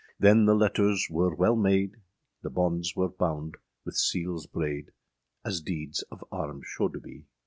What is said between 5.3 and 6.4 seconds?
As deeds of